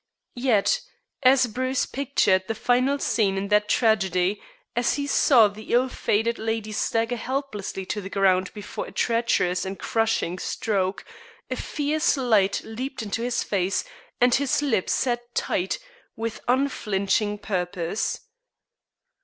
[0.41, 0.81] Yet
[1.21, 4.41] as Bruce pictured the final scene in that tragedy,
[4.75, 9.63] as he saw the ill fated lady stagger helplessly to the ground before a treacherous
[9.63, 11.05] and crushing stroke,
[11.51, 13.83] a fierce light leaped into his face,
[14.19, 15.77] and his lips set tight
[16.15, 18.21] with unflinching purpose.